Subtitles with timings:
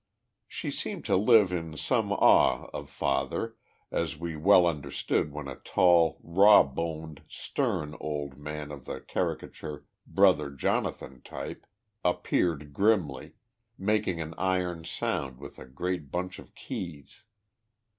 [0.47, 3.55] She seemed to live in some awe of "father,"
[3.91, 9.85] as we well understood when a tall, raw boned, stern, old man, of the caricature
[10.07, 11.67] "Brother Jonathan" type,
[12.03, 13.33] appeared grimly,
[13.77, 17.21] making an iron sound with a great bunch of keys.